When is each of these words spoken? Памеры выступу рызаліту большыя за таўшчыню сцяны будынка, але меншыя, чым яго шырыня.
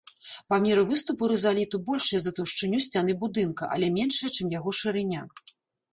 Памеры 0.53 0.81
выступу 0.91 1.27
рызаліту 1.31 1.81
большыя 1.91 2.19
за 2.25 2.33
таўшчыню 2.39 2.77
сцяны 2.89 3.17
будынка, 3.25 3.63
але 3.77 3.93
меншыя, 3.99 4.29
чым 4.39 4.47
яго 4.59 4.69
шырыня. 4.83 5.21